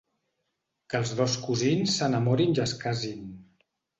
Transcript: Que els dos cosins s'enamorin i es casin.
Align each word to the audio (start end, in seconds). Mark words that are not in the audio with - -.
Que 0.93 0.97
els 1.03 1.11
dos 1.19 1.35
cosins 1.43 1.93
s'enamorin 1.99 2.57
i 2.57 2.63
es 2.65 2.75
casin. 2.87 3.31